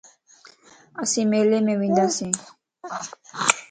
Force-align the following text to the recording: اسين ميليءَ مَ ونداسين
اسين 1.01 1.27
ميليءَ 1.31 1.63
مَ 1.65 1.67
ونداسين 1.79 2.31